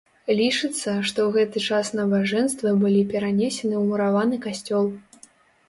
[0.37, 4.93] Лічыцца, што ў гэты час набажэнствы былі перанесены ў мураваны касцёл.